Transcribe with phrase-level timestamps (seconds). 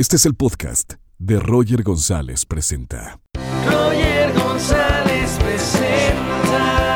[0.00, 3.20] Este es el podcast de Roger González Presenta.
[3.66, 6.88] Roger González presenta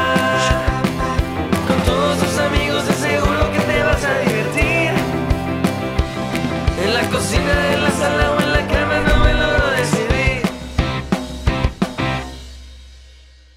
[1.68, 4.90] Con todos tus amigos de seguro que te vas a divertir
[6.82, 10.42] En la cocina, en la sala o en la cama no me logro decidir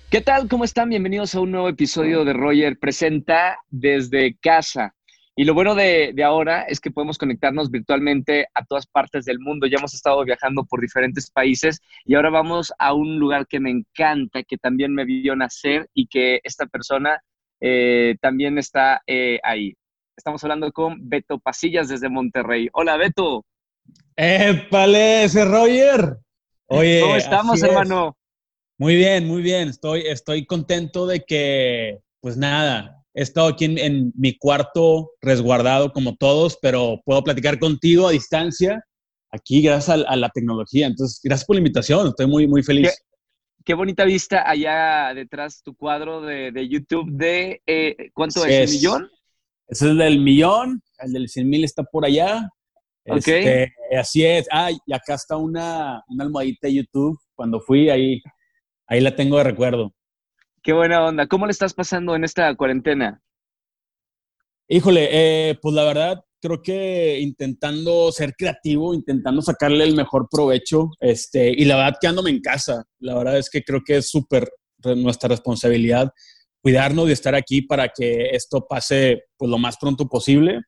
[0.10, 0.50] ¿Qué tal?
[0.50, 0.90] ¿Cómo están?
[0.90, 4.94] Bienvenidos a un nuevo episodio de Roger Presenta desde casa.
[5.40, 9.40] Y lo bueno de, de, ahora es que podemos conectarnos virtualmente a todas partes del
[9.40, 9.68] mundo.
[9.68, 13.70] Ya hemos estado viajando por diferentes países y ahora vamos a un lugar que me
[13.70, 17.22] encanta, que también me vio nacer y que esta persona
[17.62, 19.76] eh, también está eh, ahí.
[20.18, 22.68] Estamos hablando con Beto Pasillas desde Monterrey.
[22.74, 23.46] Hola, Beto.
[24.16, 26.18] ¡Épale, ese Roger!
[26.66, 28.18] Oye, ¿cómo estamos, hermano?
[28.80, 29.70] Muy bien, muy bien.
[29.70, 35.92] Estoy, estoy contento de que, pues nada, He estado aquí en, en, mi cuarto resguardado
[35.92, 38.80] como todos, pero puedo platicar contigo a distancia
[39.32, 40.86] aquí gracias a, a la tecnología.
[40.86, 42.08] Entonces, gracias por la invitación.
[42.08, 42.90] Estoy muy, muy feliz.
[42.90, 48.52] Qué, qué bonita vista allá detrás tu cuadro de, de YouTube de, eh, ¿cuánto es?
[48.52, 48.70] es?
[48.70, 49.10] ¿El millón?
[49.68, 50.84] Ese es el del millón.
[51.00, 52.48] El del 100 mil está por allá.
[53.08, 53.18] Ok.
[53.18, 54.48] Este, así es.
[54.52, 57.20] Ah, y acá está una, una almohadita de YouTube.
[57.34, 58.22] Cuando fui, ahí,
[58.86, 59.92] ahí la tengo de recuerdo.
[60.62, 61.28] Qué buena onda.
[61.28, 63.22] ¿Cómo le estás pasando en esta cuarentena?
[64.68, 70.90] Híjole, eh, pues la verdad, creo que intentando ser creativo, intentando sacarle el mejor provecho,
[71.00, 72.84] este, y la verdad quedándome en casa.
[73.00, 74.50] La verdad es que creo que es súper
[74.84, 76.12] nuestra responsabilidad
[76.62, 80.62] cuidarnos y estar aquí para que esto pase pues, lo más pronto posible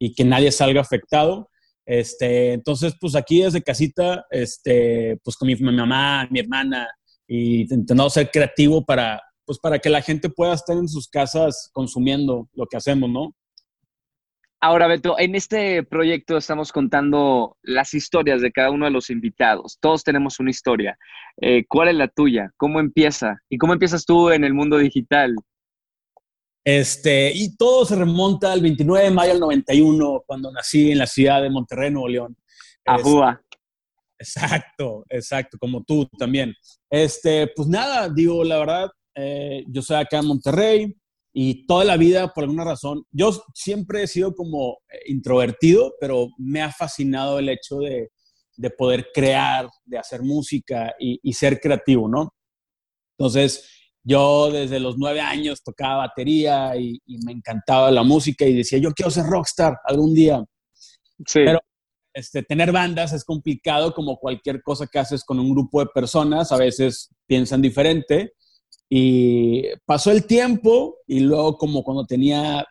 [0.00, 1.48] y que nadie salga afectado.
[1.86, 6.88] Este, entonces, pues aquí desde casita, este, pues con mi, mi mamá, mi hermana,
[7.28, 11.70] y intentando ser creativo para, pues para que la gente pueda estar en sus casas
[11.72, 13.34] consumiendo lo que hacemos, ¿no?
[14.60, 19.76] Ahora, Beto, en este proyecto estamos contando las historias de cada uno de los invitados.
[19.78, 20.96] Todos tenemos una historia.
[21.42, 22.50] Eh, ¿Cuál es la tuya?
[22.56, 23.36] ¿Cómo empieza?
[23.50, 25.36] ¿Y cómo empiezas tú en el mundo digital?
[26.64, 31.06] Este, y todo se remonta al 29 de mayo del 91, cuando nací en la
[31.06, 32.36] ciudad de Monterrey, Nuevo León.
[32.86, 33.42] Ajúa.
[34.18, 36.54] Exacto, exacto, como tú también.
[36.88, 40.96] Este, pues nada, digo, la verdad, eh, yo soy acá en Monterrey
[41.32, 46.28] y toda la vida, por alguna razón, yo siempre he sido como eh, introvertido, pero
[46.38, 48.10] me ha fascinado el hecho de,
[48.56, 52.32] de poder crear, de hacer música y, y, ser creativo, ¿no?
[53.18, 53.68] Entonces,
[54.04, 58.78] yo desde los nueve años tocaba batería y, y, me encantaba la música y decía,
[58.78, 60.44] yo quiero ser rockstar algún día.
[61.26, 61.40] Sí.
[61.44, 61.58] Pero
[62.12, 66.52] este, tener bandas es complicado como cualquier cosa que haces con un grupo de personas,
[66.52, 68.34] a veces piensan diferente
[68.88, 72.66] y pasó el tiempo y luego como cuando tenía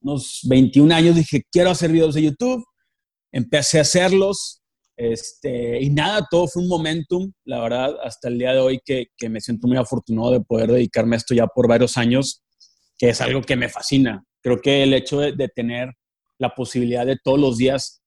[0.00, 2.64] unos 21 años dije, quiero hacer videos de YouTube.
[3.32, 4.60] Empecé a hacerlos
[5.02, 9.06] este, y nada, todo fue un momentum, la verdad, hasta el día de hoy que,
[9.16, 12.42] que me siento muy afortunado de poder dedicarme a esto ya por varios años,
[12.98, 14.22] que es algo que me fascina.
[14.42, 15.94] Creo que el hecho de, tener
[16.38, 18.02] la posibilidad de todos los días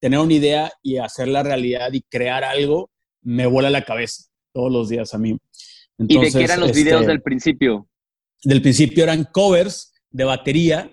[0.00, 2.88] tener una idea y hacerla realidad y crear algo,
[3.20, 4.22] me vuela la cabeza
[4.52, 5.36] todos los días a mí.
[5.98, 7.88] Entonces, ¿Y de qué eran los este, videos del principio?
[8.44, 10.90] Del principio eran covers de batería,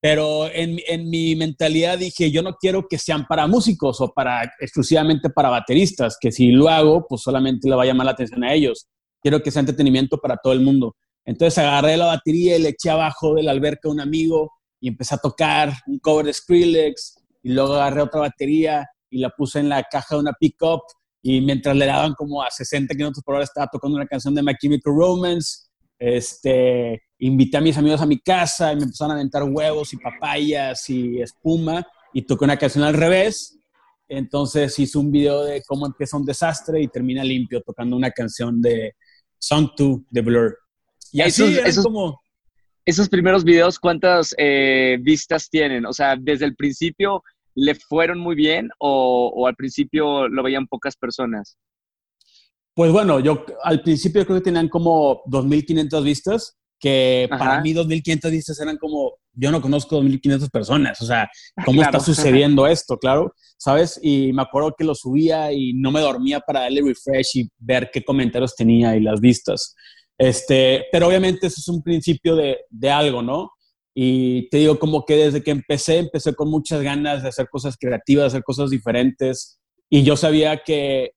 [0.00, 4.44] pero en, en, mi mentalidad dije, yo no quiero que sean para músicos o para
[4.60, 8.44] exclusivamente para bateristas, que si lo hago, pues solamente le va a llamar la atención
[8.44, 8.86] a ellos.
[9.20, 10.94] Quiero que sea entretenimiento para todo el mundo.
[11.24, 14.88] Entonces agarré la batería y le eché abajo de la alberca a un amigo y
[14.88, 19.60] empecé a tocar un cover de Skrillex y luego agarré otra batería y la puse
[19.60, 20.82] en la caja de una pickup
[21.26, 24.42] y mientras le daban como a 60 kilómetros por hora estaba tocando una canción de
[24.42, 25.68] My Chemical Romance.
[25.98, 29.96] Este, invité a mis amigos a mi casa y me empezaron a aventar huevos y
[29.96, 33.58] papayas y espuma y toqué una canción al revés.
[34.06, 38.60] Entonces hice un video de cómo empieza un desastre y termina limpio tocando una canción
[38.60, 38.92] de
[39.38, 40.58] Song 2 de Blur.
[41.10, 42.20] Y así esos, esos, como...
[42.84, 45.86] esos primeros videos, ¿cuántas eh, vistas tienen?
[45.86, 47.22] O sea, desde el principio
[47.54, 51.56] le fueron muy bien o, o, al principio lo veían pocas personas?
[52.74, 57.38] Pues bueno, yo al principio creo que tenían como 2.500 vistas, que Ajá.
[57.38, 61.30] para mí 2.500 vistas eran como, yo no conozco 2.500 personas, o sea,
[61.64, 61.98] ¿cómo claro.
[61.98, 62.98] está sucediendo esto?
[62.98, 63.98] Claro, ¿sabes?
[64.02, 67.90] Y me acuerdo que lo subía y no me dormía para darle refresh y ver
[67.92, 69.74] qué comentarios tenía y las vistas.
[70.18, 73.50] Este, pero obviamente eso es un principio de, de algo, ¿no?
[73.94, 77.76] Y te digo, como que desde que empecé, empecé con muchas ganas de hacer cosas
[77.78, 79.60] creativas, hacer cosas diferentes.
[79.88, 81.12] Y yo sabía que,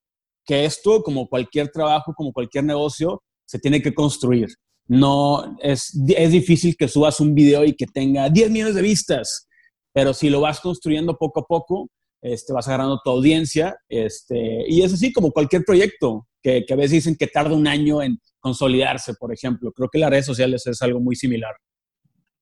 [0.46, 4.50] que esto, como cualquier trabajo, como cualquier negocio, se tiene que construir.
[4.88, 9.48] No, es, es difícil que subas un video y que tenga 10 millones de vistas,
[9.92, 11.90] pero si lo vas construyendo poco a poco,
[12.22, 16.78] este, vas agarrando tu audiencia, este, y es así como cualquier proyecto, que, que a
[16.78, 19.72] veces dicen que tarda un año en consolidarse, por ejemplo.
[19.74, 21.54] Creo que las redes sociales es algo muy similar.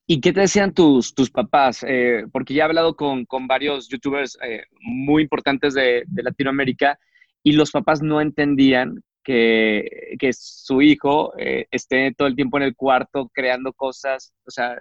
[0.08, 1.84] ¿Y qué te decían tus, tus papás?
[1.88, 7.00] Eh, porque ya he hablado con, con varios youtubers eh, muy importantes de, de, Latinoamérica
[7.42, 12.64] y los papás no entendían que, que su hijo eh, esté todo el tiempo en
[12.64, 14.32] el cuarto creando cosas.
[14.46, 14.80] O sea,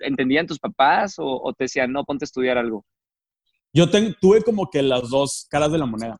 [0.00, 2.84] ¿entendían tus papás o, o te decían, no, ponte a estudiar algo?
[3.72, 6.18] Yo tuve como que las dos caras de la moneda.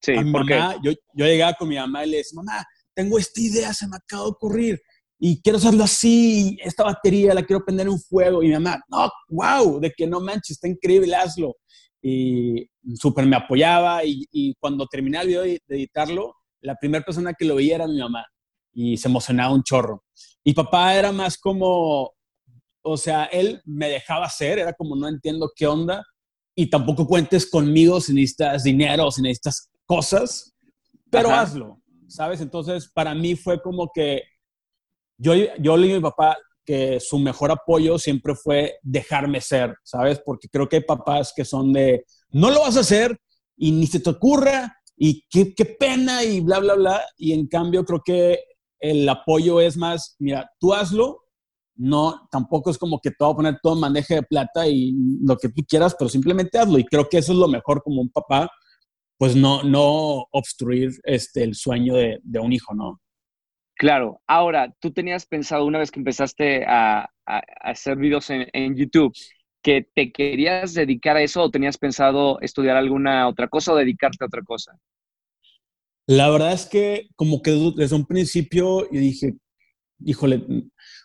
[0.00, 2.64] Sí, a mi ¿por mamá, yo, yo llegaba con mi mamá y le decía, mamá,
[2.94, 4.82] tengo esta idea, se me acaba de ocurrir
[5.24, 8.42] y quiero hacerlo así, esta batería la quiero prender en fuego.
[8.42, 11.58] Y mi mamá, no, wow, de que no manches, está increíble, hazlo.
[12.02, 17.34] Y súper me apoyaba y, y, cuando terminé el video de, editarlo, la primera persona
[17.34, 18.26] que lo veía era mi mamá
[18.72, 20.02] y se emocionaba un chorro.
[20.42, 22.10] Y papá era más como,
[22.82, 26.02] o sea, él me dejaba hacer, era como no entiendo qué onda
[26.52, 30.52] y tampoco cuentes conmigo si necesitas dinero si necesitas cosas,
[31.12, 31.42] pero Ajá.
[31.42, 32.40] hazlo, ¿sabes?
[32.40, 34.22] Entonces, para mí fue como que
[35.22, 39.74] yo, yo le digo a mi papá que su mejor apoyo siempre fue dejarme ser,
[39.84, 40.20] ¿sabes?
[40.24, 43.16] Porque creo que hay papás que son de, no lo vas a hacer
[43.56, 47.02] y ni se te ocurra y qué, pena y bla, bla, bla.
[47.16, 48.40] Y en cambio creo que
[48.80, 51.20] el apoyo es más, mira, tú hazlo,
[51.76, 54.92] no, tampoco es como que te voy a poner todo en de plata y
[55.22, 56.78] lo que tú quieras, pero simplemente hazlo.
[56.78, 58.50] Y creo que eso es lo mejor como un papá,
[59.18, 63.01] pues no, no obstruir este, el sueño de un hijo, ¿no?
[63.76, 64.20] Claro.
[64.26, 69.12] Ahora, tú tenías pensado una vez que empezaste a, hacer videos en, en, YouTube
[69.62, 74.24] que te querías dedicar a eso o tenías pensado estudiar alguna otra cosa o dedicarte
[74.24, 74.76] a otra cosa?
[76.06, 79.34] La verdad es que como que desde un principio yo dije,
[80.04, 80.44] híjole,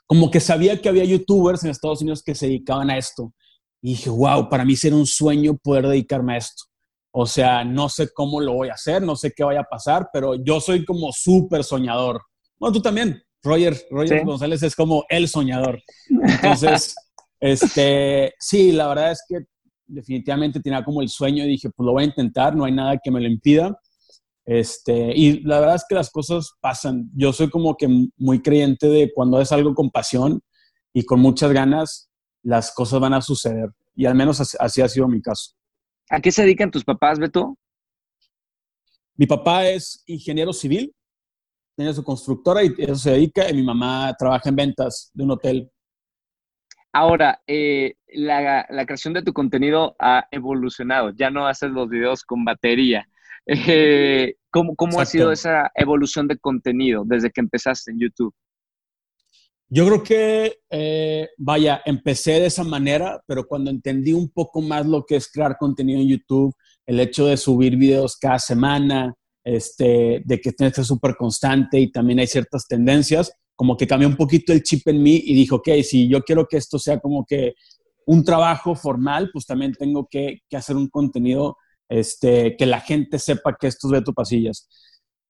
[0.07, 3.33] como que sabía que había youtubers en Estados Unidos que se dedicaban a esto.
[3.81, 6.63] Y dije, wow, para mí sería un sueño poder dedicarme a esto.
[7.11, 10.09] O sea, no sé cómo lo voy a hacer, no sé qué vaya a pasar,
[10.11, 12.21] pero yo soy como súper soñador.
[12.59, 13.21] Bueno, tú también.
[13.43, 14.25] Roger, Roger ¿Sí?
[14.25, 15.81] González es como el soñador.
[16.09, 16.95] Entonces,
[17.39, 19.45] este, sí, la verdad es que
[19.85, 22.99] definitivamente tenía como el sueño y dije, pues lo voy a intentar, no hay nada
[23.01, 23.79] que me lo impida.
[24.45, 27.09] Este, y la verdad es que las cosas pasan.
[27.13, 27.87] Yo soy como que
[28.17, 30.41] muy creyente de cuando es algo con pasión
[30.93, 32.09] y con muchas ganas,
[32.43, 33.69] las cosas van a suceder.
[33.95, 35.53] Y al menos así, así ha sido mi caso.
[36.09, 37.57] ¿A qué se dedican tus papás, Beto?
[39.15, 40.93] Mi papá es ingeniero civil,
[41.77, 45.31] tiene su constructora y eso se dedica, y mi mamá trabaja en ventas de un
[45.31, 45.71] hotel.
[46.91, 51.11] Ahora, eh, la, la, creación de tu contenido ha evolucionado.
[51.15, 53.07] Ya no haces los videos con batería.
[53.49, 58.35] Eh, ¿Cómo, cómo ha sido esa evolución de contenido desde que empezaste en YouTube?
[59.69, 64.85] Yo creo que, eh, vaya, empecé de esa manera, pero cuando entendí un poco más
[64.85, 66.53] lo que es crear contenido en YouTube,
[66.85, 69.13] el hecho de subir videos cada semana,
[69.47, 73.87] este, de que tienes que ser súper constante y también hay ciertas tendencias, como que
[73.87, 76.77] cambió un poquito el chip en mí y dijo, ok, si yo quiero que esto
[76.77, 77.53] sea como que
[78.05, 81.55] un trabajo formal, pues también tengo que, que hacer un contenido
[81.87, 84.67] este, que la gente sepa que esto es Beto Pasillas.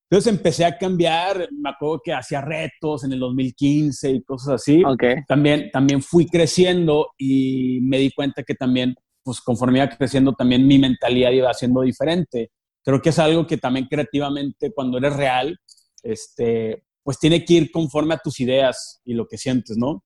[0.10, 4.84] Entonces empecé a cambiar, me acuerdo que hacía retos en el 2015 y cosas así.
[4.84, 5.18] Okay.
[5.28, 10.66] También, también fui creciendo y me di cuenta que también, pues conforme iba creciendo, también
[10.66, 12.50] mi mentalidad iba siendo diferente.
[12.88, 15.60] Creo que es algo que también creativamente, cuando eres real,
[16.04, 20.06] este, pues tiene que ir conforme a tus ideas y lo que sientes, ¿no?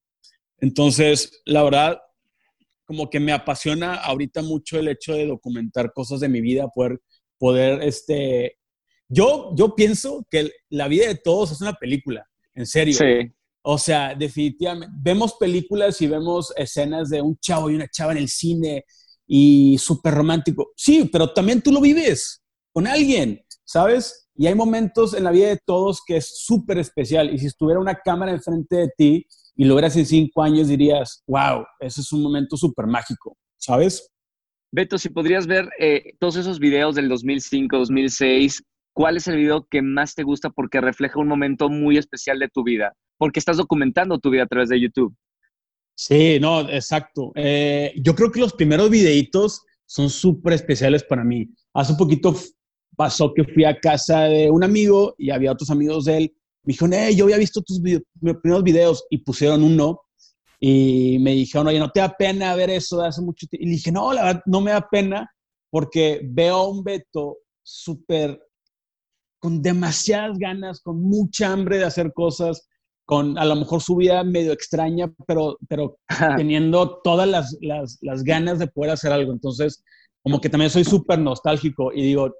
[0.57, 1.99] Entonces, la verdad,
[2.85, 6.97] como que me apasiona ahorita mucho el hecho de documentar cosas de mi vida, poder,
[7.37, 8.57] poder, este,
[9.07, 12.95] yo, yo pienso que la vida de todos es una película, en serio.
[12.95, 13.31] Sí.
[13.61, 18.17] O sea, definitivamente, vemos películas y vemos escenas de un chavo y una chava en
[18.17, 18.85] el cine
[19.27, 20.71] y súper romántico.
[20.75, 22.40] Sí, pero también tú lo vives
[22.73, 24.29] con alguien, ¿sabes?
[24.35, 27.33] Y hay momentos en la vida de todos que es súper especial.
[27.33, 29.25] Y si estuviera una cámara enfrente de ti
[29.55, 34.09] y lo verás en cinco años, dirías, wow, ese es un momento súper mágico, ¿sabes?
[34.73, 38.63] Beto, si podrías ver eh, todos esos videos del 2005, 2006,
[38.93, 42.47] ¿cuál es el video que más te gusta porque refleja un momento muy especial de
[42.47, 42.93] tu vida?
[43.17, 45.13] Porque estás documentando tu vida a través de YouTube.
[45.93, 47.33] Sí, no, exacto.
[47.35, 51.49] Eh, yo creo que los primeros videitos son súper especiales para mí.
[51.73, 52.33] Hace un poquito
[53.01, 56.35] pasó que fui a casa de un amigo y había otros amigos de él.
[56.63, 60.01] Me dijeron, hey, yo había visto tus video primeros videos y pusieron uno
[60.59, 63.63] y me dijeron, oye, ¿no te da pena ver eso de hace mucho tiempo?
[63.63, 65.27] Y le dije, no, la verdad, no me da pena
[65.71, 68.39] porque veo a un Beto súper
[69.39, 72.69] con demasiadas ganas, con mucha hambre de hacer cosas,
[73.05, 75.97] con a lo mejor su vida medio extraña, pero, pero
[76.37, 79.31] teniendo todas las, las, las, ganas de poder hacer algo.
[79.31, 79.83] Entonces,
[80.21, 82.31] como que también soy súper nostálgico y digo,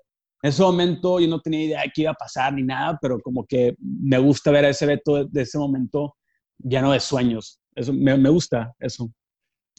[0.43, 3.19] en ese momento yo no tenía idea de qué iba a pasar ni nada, pero
[3.19, 6.15] como que me gusta ver a ese Beto de ese momento
[6.57, 7.59] lleno de sueños.
[7.75, 9.11] Eso, me, me gusta eso.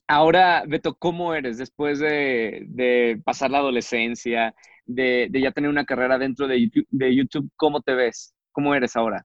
[0.06, 4.54] Ahora, Beto, ¿cómo eres después de, de pasar la adolescencia,
[4.84, 7.50] de, de, ya tener una carrera dentro de YouTube, de YouTube?
[7.56, 8.34] ¿Cómo te ves?
[8.52, 9.24] ¿Cómo eres ahora?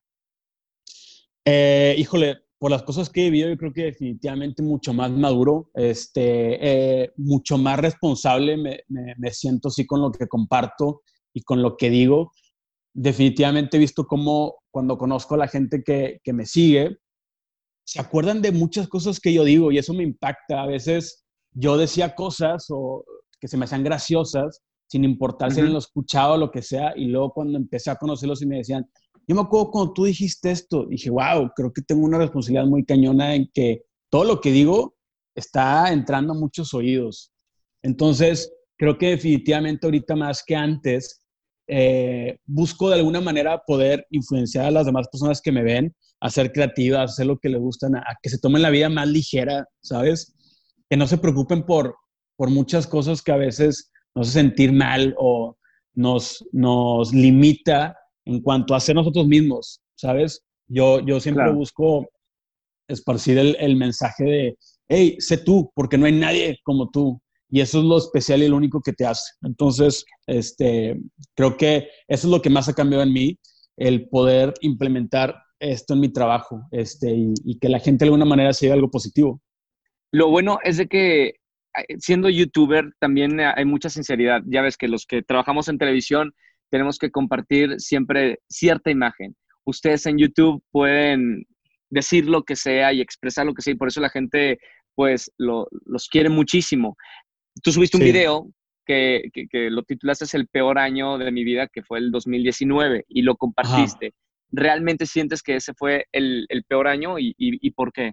[1.44, 5.70] Eh, híjole, por las cosas que he vivido, yo creo que definitivamente mucho más maduro,
[5.74, 11.02] este, eh, mucho más responsable me, me, me, siento así con lo que comparto
[11.34, 12.32] y con lo que digo.
[12.94, 16.96] Definitivamente he visto cómo cuando conozco a la gente que, que me sigue,
[17.84, 20.62] se acuerdan de muchas cosas que yo digo y eso me impacta.
[20.62, 23.04] A veces yo decía cosas o
[23.40, 25.72] que se me hacían graciosas sin importar si uh -huh.
[25.72, 28.88] lo escuchaba o lo que sea y luego cuando empecé a conocerlos y me decían,
[29.26, 32.84] yo me acuerdo cuando tú dijiste esto, dije, wow, creo que tengo una responsabilidad muy
[32.84, 34.96] cañona en que todo lo que digo
[35.34, 37.30] está entrando a muchos oídos.
[37.82, 41.22] Entonces, creo que definitivamente ahorita más que antes,
[41.66, 46.30] eh, busco de alguna manera poder influenciar a las demás personas que me ven, a
[46.30, 48.88] ser creativas, a hacer lo que les gustan, a, a que se tomen la vida
[48.88, 50.34] más ligera, ¿sabes?
[50.88, 51.94] Que no se preocupen por,
[52.36, 55.56] por muchas cosas que a veces nos hace sentir mal o
[55.94, 60.44] nos, nos limita en cuanto a ser nosotros mismos, ¿sabes?
[60.68, 61.58] Yo, yo siempre claro.
[61.58, 62.08] busco
[62.88, 64.58] esparcir el, el, mensaje de,
[64.88, 67.20] hey, sé tú, porque no hay nadie como tú.
[67.50, 69.32] Y eso es lo especial y lo único que te hace.
[69.42, 70.98] Entonces, este,
[71.34, 73.38] creo que eso es lo que más ha cambiado en mí,
[73.76, 78.52] el poder implementar esto en mi trabajo este, y, que la gente de alguna manera
[78.52, 79.40] se lleve algo positivo.
[80.12, 81.34] Lo bueno es de que
[81.98, 84.42] siendo youtuber también hay mucha sinceridad.
[84.46, 86.32] Ya ves que los que trabajamos en televisión
[86.70, 89.36] tenemos que compartir siempre cierta imagen.
[89.64, 91.44] Ustedes en YouTube pueden
[91.90, 94.58] decir lo que sea y expresar lo que sea y por eso la gente
[94.94, 96.96] pues lo, los quiere muchísimo.
[97.62, 98.12] Tú subiste un sí.
[98.12, 98.50] video
[98.86, 102.10] que, que, que, lo titulaste es el peor año de mi vida, que fue el
[102.10, 104.06] 2019, y lo compartiste.
[104.06, 104.16] Ajá.
[104.50, 108.12] ¿Realmente sientes que ese fue el, el peor año y, y, y, por qué?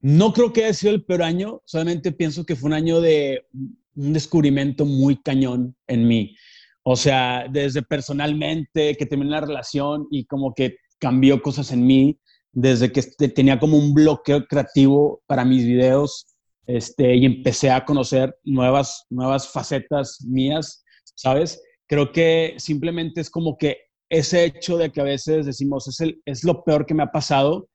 [0.00, 3.46] No creo que haya sido el peor año, solamente pienso que fue un año de
[3.94, 6.36] un descubrimiento muy cañón en mí.
[6.82, 12.18] O sea, desde personalmente, que terminé la relación y como que cambió cosas en mí,
[12.52, 16.26] desde que tenía como un bloqueo creativo para mis videos
[16.68, 20.84] este, y empecé a conocer nuevas, nuevas facetas mías,
[21.14, 21.62] ¿sabes?
[21.88, 23.78] Creo que simplemente es como que
[24.10, 27.10] ese hecho de que a veces decimos es, el, es lo peor que me ha
[27.10, 27.70] pasado,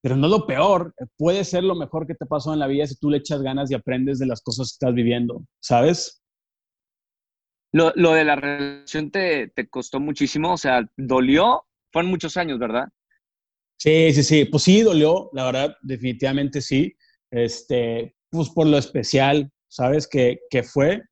[0.00, 2.96] pero no lo peor, puede ser lo mejor que te pasó en la vida si
[2.96, 6.22] tú le echas ganas y aprendes de las cosas que estás viviendo, ¿sabes?
[7.72, 12.60] Lo, lo de la relación te, te, costó muchísimo, o sea, dolió, fueron muchos años,
[12.60, 12.88] ¿verdad?
[13.78, 16.94] Sí, sí, sí, pues sí, dolió, la verdad, definitivamente sí,
[17.32, 20.06] este, pues por lo especial, ¿sabes?
[20.06, 21.02] Que, que fue.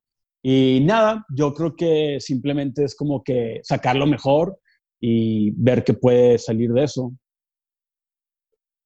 [0.41, 4.57] Y nada, yo creo que simplemente es como que sacarlo mejor
[4.99, 7.11] y ver qué puede salir de eso.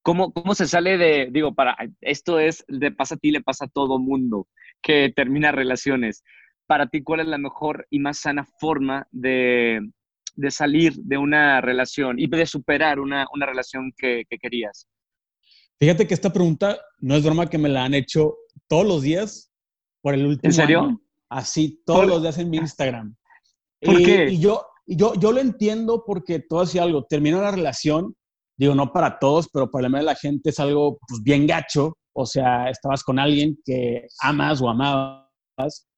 [0.02, 3.66] ¿Cómo, ¿Cómo se sale de, digo, para, esto es, le pasa a ti, le pasa
[3.66, 4.48] a todo mundo
[4.82, 6.22] que termina relaciones
[6.66, 9.80] para ti cuál es la mejor y más sana forma de,
[10.36, 14.86] de salir de una relación y de superar una, una relación que, querías?
[15.78, 19.52] Fíjate que esta pregunta no es broma que me la han hecho todos los días
[20.02, 20.80] por el último ¿En serio?
[20.82, 21.00] año.
[21.28, 22.08] Así, todos ¿Por?
[22.08, 23.14] los días en mi Instagram.
[23.80, 24.30] ¿Por y, qué?
[24.30, 28.14] Y yo, yo, yo lo entiendo porque todo así algo, termina la relación,
[28.56, 31.46] digo, no para todos, pero para la mayoría de la gente es algo pues, bien
[31.46, 31.96] gacho.
[32.14, 35.26] O sea, estabas con alguien que amas o amabas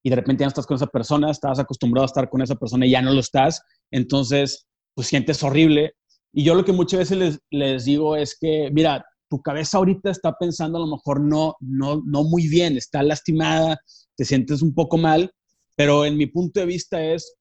[0.03, 2.57] y de repente ya no estás con esa persona, estabas acostumbrado a estar con esa
[2.57, 5.93] persona y ya no lo estás, entonces pues sientes horrible.
[6.33, 10.11] Y yo lo que muchas veces les, les digo es que, mira, tu cabeza ahorita
[10.11, 13.81] está pensando a lo mejor no, no, no muy bien, está lastimada,
[14.17, 15.33] te sientes un poco mal,
[15.77, 17.37] pero en mi punto de vista es,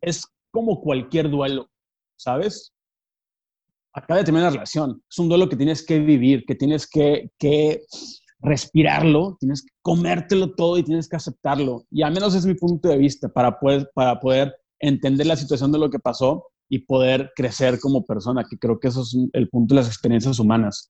[0.00, 1.70] es como cualquier duelo,
[2.16, 2.72] ¿sabes?
[3.94, 7.30] Acaba de terminar la relación, es un duelo que tienes que vivir, que tienes que,
[7.38, 7.82] que
[8.40, 11.84] respirarlo, tienes que comértelo todo y tienes que aceptarlo.
[11.90, 15.72] Y al menos es mi punto de vista para poder, para poder entender la situación
[15.72, 19.48] de lo que pasó y poder crecer como persona, que creo que eso es el
[19.48, 20.88] punto de las experiencias humanas.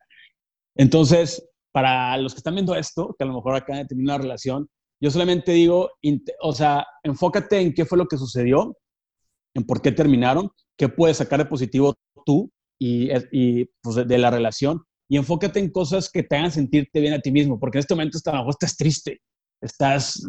[0.76, 4.19] Entonces, para los que están viendo esto, que a lo mejor acaban de tener una
[4.19, 4.69] relación,
[5.00, 5.91] yo solamente digo,
[6.43, 8.76] o sea, enfócate en qué fue lo que sucedió,
[9.55, 14.19] en por qué terminaron, qué puedes sacar de positivo tú y, y pues, de, de
[14.19, 17.79] la relación y enfócate en cosas que te hagan sentirte bien a ti mismo, porque
[17.79, 19.21] en este momento a lo mejor estás triste,
[19.61, 20.26] estás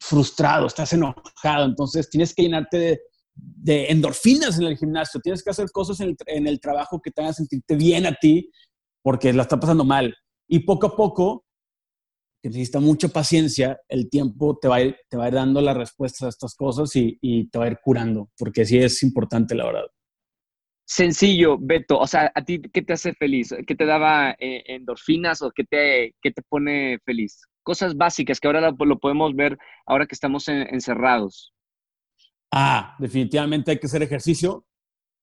[0.00, 3.00] frustrado, estás enojado, entonces tienes que llenarte de,
[3.34, 7.10] de endorfinas en el gimnasio, tienes que hacer cosas en el, en el, trabajo que
[7.10, 8.50] te hagan sentirte bien a ti,
[9.02, 10.14] porque la está pasando mal.
[10.48, 11.44] Y poco a poco
[12.42, 15.60] que necesita mucha paciencia, el tiempo te va a ir, te va a ir dando
[15.60, 19.02] la respuesta a estas cosas y, y te va a ir curando, porque sí es
[19.04, 19.84] importante, la verdad.
[20.84, 21.98] Sencillo, Beto.
[21.98, 23.54] O sea, ¿a ti qué te hace feliz?
[23.66, 27.40] ¿Qué te daba eh, endorfinas o qué te, qué te pone feliz?
[27.62, 31.54] Cosas básicas que ahora lo, lo podemos ver ahora que estamos en- encerrados.
[32.52, 34.66] Ah, definitivamente hay que hacer ejercicio,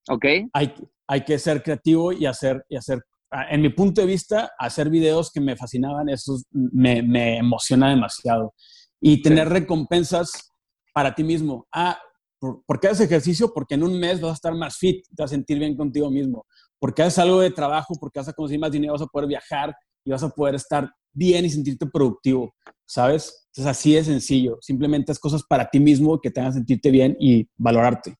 [0.08, 0.24] ¿Ok?
[0.52, 0.74] hay,
[1.06, 3.04] hay que ser creativo y hacer, y hacer,
[3.50, 8.54] en mi punto de vista, hacer videos que me fascinaban, eso me, me emociona demasiado.
[9.00, 10.50] Y tener recompensas
[10.92, 11.66] para ti mismo.
[11.72, 11.98] Ah,
[12.40, 13.52] ¿por, por qué haces ejercicio?
[13.54, 16.10] Porque en un mes vas a estar más fit, te vas a sentir bien contigo
[16.10, 16.44] mismo.
[16.80, 19.74] Porque haces algo de trabajo, porque vas a conseguir más dinero, vas a poder viajar
[20.04, 22.54] y vas a poder estar bien y sentirte productivo,
[22.86, 23.46] ¿sabes?
[23.48, 24.58] Entonces así de sencillo.
[24.60, 28.14] Simplemente haz cosas para ti mismo que te hagan sentirte bien y valorarte.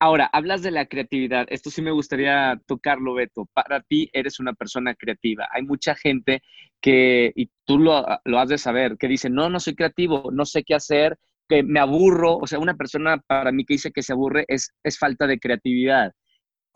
[0.00, 1.46] Ahora, hablas de la creatividad.
[1.48, 3.48] Esto sí me gustaría tocarlo, Beto.
[3.54, 5.48] Para ti eres una persona creativa.
[5.50, 6.42] Hay mucha gente
[6.80, 10.44] que, y tú lo, lo has de saber, que dice, no, no soy creativo, no
[10.44, 11.16] sé qué hacer,
[11.48, 12.36] que me aburro.
[12.36, 15.38] O sea, una persona para mí que dice que se aburre es, es falta de
[15.38, 16.12] creatividad.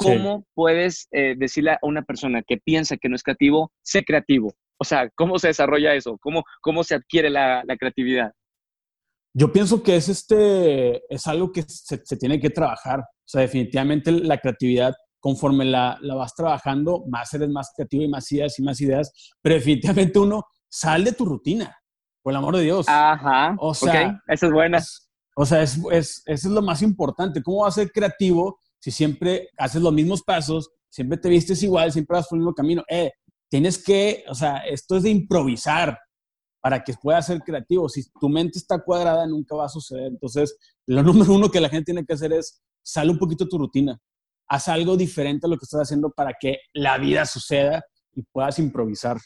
[0.00, 0.06] Sí.
[0.06, 4.54] ¿Cómo puedes eh, decirle a una persona que piensa que no es creativo, sé creativo?
[4.80, 6.18] O sea, ¿cómo se desarrolla eso?
[6.20, 8.32] ¿Cómo, cómo se adquiere la, la creatividad?
[9.34, 13.00] Yo pienso que es, este, es algo que se, se tiene que trabajar.
[13.00, 18.08] O sea, definitivamente la creatividad, conforme la, la vas trabajando, más eres más creativo y
[18.08, 19.12] más ideas y más ideas.
[19.42, 21.76] Pero definitivamente uno sale de tu rutina,
[22.22, 22.86] por el amor de Dios.
[22.88, 23.56] Ajá.
[23.58, 24.82] O sea, ok, esa es buena.
[25.36, 27.42] O sea, es, es, eso es lo más importante.
[27.42, 31.92] ¿Cómo vas a ser creativo si siempre haces los mismos pasos, siempre te vistes igual,
[31.92, 32.84] siempre vas por el mismo camino?
[32.88, 33.12] Eh,
[33.48, 35.98] tienes que, o sea, esto es de improvisar
[36.60, 37.88] para que puedas ser creativo.
[37.88, 40.08] Si tu mente está cuadrada, nunca va a suceder.
[40.08, 40.56] Entonces,
[40.86, 43.58] lo número uno que la gente tiene que hacer es sale un poquito de tu
[43.58, 43.98] rutina.
[44.48, 47.82] Haz algo diferente a lo que estás haciendo para que la vida suceda
[48.14, 49.18] y puedas improvisar.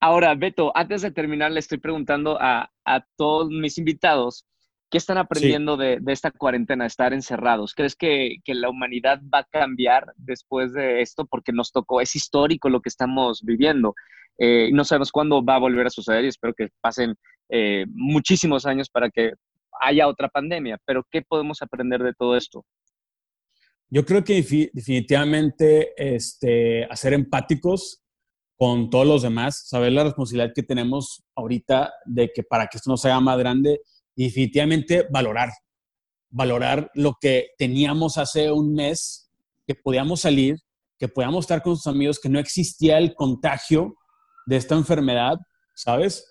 [0.00, 4.46] Ahora, Beto, antes de terminar, le estoy preguntando a, a todos mis invitados,
[4.90, 7.74] ¿qué están aprendiendo de, de esta cuarentena, estar encerrados?
[7.74, 11.26] ¿Crees que, que la humanidad va a cambiar después de esto?
[11.26, 13.94] Porque nos tocó, es histórico lo que estamos viviendo.
[14.38, 17.14] Eh, no sabemos cuándo va a volver a suceder y espero que pasen
[17.48, 19.32] eh, muchísimos años para que
[19.80, 20.78] haya otra pandemia.
[20.84, 22.64] Pero, ¿qué podemos aprender de todo esto?
[23.88, 28.02] Yo creo que defi- definitivamente este, hacer empáticos
[28.56, 32.90] con todos los demás, saber la responsabilidad que tenemos ahorita de que para que esto
[32.90, 33.80] no se haga más grande
[34.16, 35.50] y definitivamente valorar,
[36.30, 39.30] valorar lo que teníamos hace un mes,
[39.66, 40.56] que podíamos salir,
[40.98, 43.94] que podíamos estar con sus amigos, que no existía el contagio
[44.46, 45.38] de esta enfermedad,
[45.74, 46.26] ¿sabes?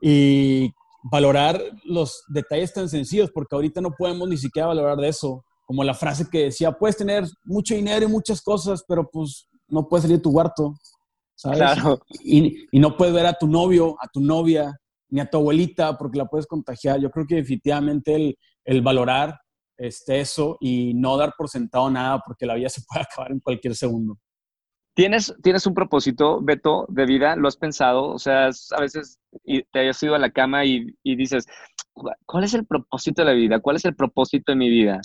[0.00, 0.70] Y
[1.02, 5.44] valorar los detalles tan sencillos, porque ahorita no podemos ni siquiera valorar de eso.
[5.64, 9.86] Como la frase que decía, puedes tener mucho dinero y muchas cosas, pero pues no
[9.86, 10.74] puedes salir de tu cuarto,
[11.34, 11.58] ¿sabes?
[11.58, 12.00] Claro.
[12.24, 14.74] Y, y no puedes ver a tu novio, a tu novia,
[15.10, 17.00] ni a tu abuelita, porque la puedes contagiar.
[17.00, 19.38] Yo creo que definitivamente el, el valorar
[19.76, 23.40] este, eso y no dar por sentado nada, porque la vida se puede acabar en
[23.40, 24.18] cualquier segundo.
[24.94, 27.36] ¿Tienes, ¿Tienes un propósito, Beto, de vida?
[27.36, 28.08] ¿Lo has pensado?
[28.08, 29.20] O sea, a veces
[29.70, 31.46] te hayas ido a la cama y, y dices,
[32.26, 33.60] ¿cuál es el propósito de la vida?
[33.60, 35.00] ¿Cuál es el propósito de mi vida?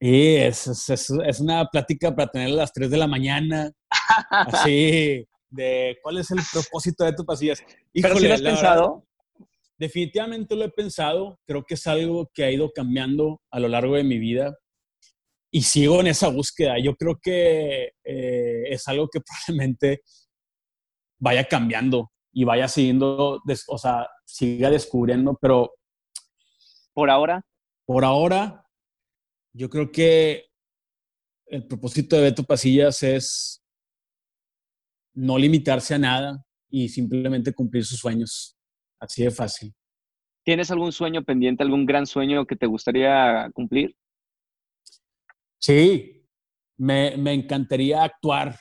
[0.00, 3.70] Y es, es, es- es una plática para tener a las 3 de la mañana,
[4.30, 7.62] así, de cuál es el propósito de tus pasillas.
[7.92, 9.06] Pero si lo has verdad, pensado,
[9.78, 13.96] definitivamente lo he pensado, creo que es algo que ha ido cambiando a lo largo
[13.96, 14.56] de mi vida
[15.50, 16.78] y sigo en esa búsqueda.
[16.82, 20.02] Yo creo que eh, es algo que probablemente
[21.20, 25.72] vaya cambiando y vaya siguiendo, o sea, siga descubriendo, pero
[26.92, 27.42] por ahora,
[27.86, 28.64] por ahora,
[29.52, 30.44] yo creo que
[31.46, 33.62] el propósito de Beto Pasillas es
[35.18, 38.56] no limitarse a nada y simplemente cumplir sus sueños.
[39.00, 39.74] Así de fácil.
[40.48, 43.94] ¿tienes algún sueño pendiente, algún gran sueño que te gustaría cumplir?
[45.58, 46.26] Sí,
[46.78, 48.58] me, me encantaría actuar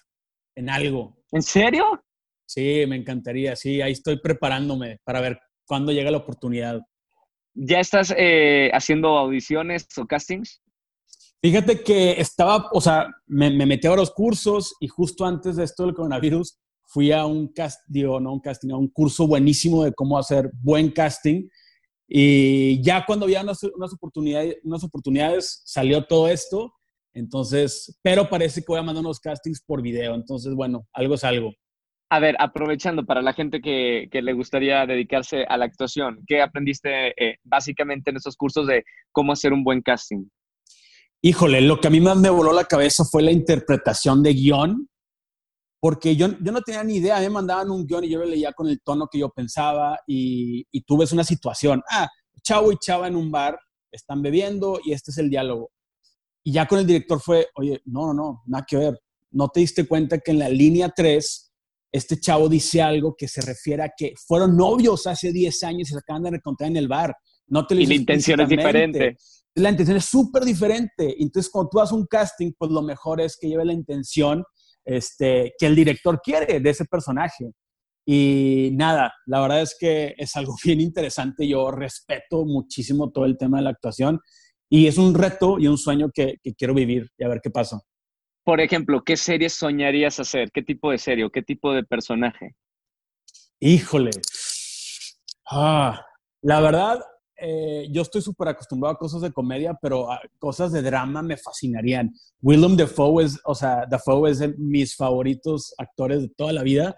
[0.53, 1.17] en algo.
[1.31, 2.03] ¿En serio?
[2.45, 3.55] Sí, me encantaría.
[3.55, 6.81] Sí, ahí estoy preparándome para ver cuándo llega la oportunidad.
[7.53, 10.61] ¿Ya estás eh, haciendo audiciones o castings?
[11.41, 15.63] Fíjate que estaba, o sea, me, me metí a varios cursos y justo antes de
[15.63, 19.93] esto del coronavirus fui a un cast, no un casting, a un curso buenísimo de
[19.93, 21.47] cómo hacer buen casting.
[22.07, 23.61] Y ya cuando había unas,
[23.93, 26.73] oportunidades, unas oportunidades salió todo esto.
[27.13, 30.15] Entonces, pero parece que voy a mandar unos castings por video.
[30.15, 31.53] Entonces, bueno, algo es algo.
[32.09, 36.41] A ver, aprovechando para la gente que, que le gustaría dedicarse a la actuación, ¿qué
[36.41, 40.25] aprendiste eh, básicamente en estos cursos de cómo hacer un buen casting?
[41.21, 44.89] Híjole, lo que a mí más me voló la cabeza fue la interpretación de guion
[45.79, 48.51] porque yo, yo no tenía ni idea, me mandaban un guion y yo lo leía
[48.53, 52.07] con el tono que yo pensaba y, y tú ves una situación, ah,
[52.41, 53.59] chavo y chava en un bar,
[53.91, 55.71] están bebiendo y este es el diálogo.
[56.43, 58.99] Y ya con el director fue, oye, no, no, no, nada que ver.
[59.31, 61.53] No te diste cuenta que en la línea 3,
[61.91, 65.93] este chavo dice algo que se refiere a que fueron novios hace 10 años y
[65.93, 67.13] se acaban de encontrar en el bar.
[67.47, 69.17] No te y la intención es diferente.
[69.57, 71.15] La intención es súper diferente.
[71.19, 74.43] Entonces, cuando tú haces un casting, pues lo mejor es que lleve la intención
[74.85, 77.51] este, que el director quiere de ese personaje.
[78.05, 81.47] Y nada, la verdad es que es algo bien interesante.
[81.47, 84.19] Yo respeto muchísimo todo el tema de la actuación
[84.69, 87.81] y es un reto y un sueño que, quiero vivir y a ver qué pasa.
[88.43, 90.51] Por ejemplo, ¿qué serie soñarías hacer?
[90.51, 92.55] ¿Qué tipo de serie o qué tipo de personaje?
[93.59, 94.11] Híjole.
[95.49, 96.05] Ah,
[96.41, 97.01] la verdad,
[97.37, 100.07] eh, yo estoy súper acostumbrado a cosas de comedia, pero
[100.39, 102.13] cosas de drama me fascinarían.
[102.41, 106.95] Willem Dafoe es, o sea, Dafoe es de mis favoritos actores de toda la vida.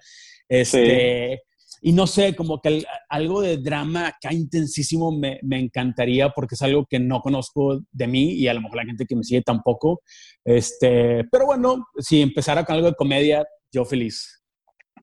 [0.47, 1.41] Este,
[1.82, 6.62] Y no sé, como que algo de drama acá intensísimo me, me, encantaría porque es
[6.62, 9.41] algo que no conozco de mí y a lo mejor la gente que me sigue
[9.41, 10.02] tampoco.
[10.43, 14.43] Este, pero bueno, si empezara con algo de comedia, yo feliz.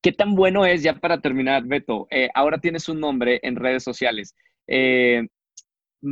[0.03, 2.07] ¿Qué tan bueno es, ya para terminar, Beto?
[2.11, 4.35] Eh, ahora tienes un nombre en redes sociales.
[4.67, 5.27] Eh,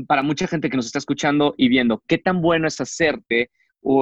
[0.07, 3.51] para mucha gente que nos está escuchando y viendo, ¿qué tan bueno es hacerte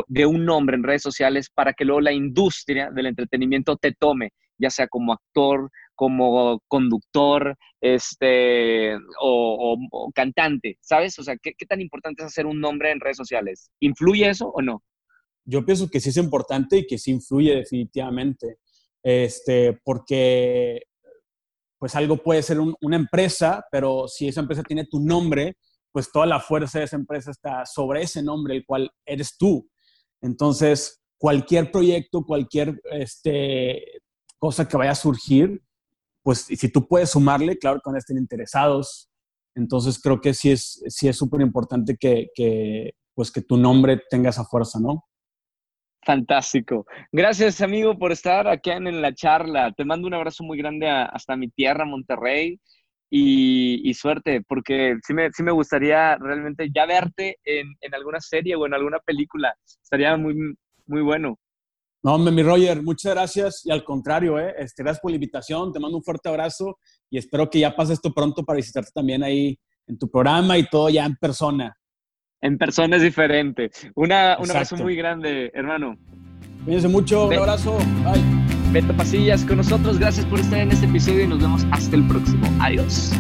[0.07, 4.33] de un nombre en redes sociales para que luego la industria del entretenimiento te tome,
[4.57, 9.77] ya sea como actor, como conductor, este, o,
[10.15, 11.19] cantante, ¿sabes?
[11.19, 13.71] O sea, ¿qué, ¿qué, tan importante es hacer un nombre en redes sociales?
[13.81, 14.83] ¿Influye eso o no?
[15.45, 18.59] Yo pienso que sí es importante y que sí influye definitivamente,
[19.03, 20.83] este, porque
[21.83, 25.57] pues algo puede ser una empresa, pero si esa empresa tiene tu nombre,
[25.91, 29.69] pues toda la fuerza de esa empresa está sobre ese nombre, el cual eres tú.
[30.21, 33.83] Entonces, cualquier proyecto, cualquier este,
[34.39, 35.61] cosa que vaya a surgir,
[36.23, 39.11] pues si tú puedes sumarle, claro que van interesados.
[39.57, 44.01] Entonces, creo que sí es sí es súper importante que, que, pues, que tu nombre
[44.09, 45.05] tenga esa fuerza, ¿no?
[46.05, 46.85] Fantástico.
[47.13, 49.73] Gracias, amigo, por estar aquí en, la charla.
[49.73, 52.59] Te mando un abrazo muy grande hasta mi tierra, Monterrey,
[53.09, 58.67] y, suerte, porque sí me, sí me gustaría realmente ya verte en, alguna serie o
[58.67, 59.55] en alguna película.
[59.65, 60.35] Estaría muy,
[60.87, 61.39] muy bueno.
[62.03, 64.55] No, mi Roger, muchas gracias y al contrario, ¿eh?
[64.59, 67.93] Este, gracias por la invitación, te mando un fuerte abrazo y espero que ya pase
[67.93, 71.77] esto pronto para visitarte también ahí en tu programa y todo ya en persona
[72.43, 73.71] en persona es diferente.
[73.95, 75.97] Una, un abrazo muy grande, hermano.
[76.65, 77.79] Cuídense mucho, un abrazo.
[78.05, 78.23] Bye.
[78.73, 79.99] Beto Pasillas con nosotros.
[79.99, 82.47] Gracias por estar en este episodio y nos vemos hasta el próximo.
[82.61, 83.13] Adiós.